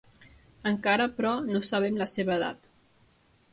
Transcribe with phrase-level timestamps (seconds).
[0.69, 2.73] Encara, però, no sabem la seva edat.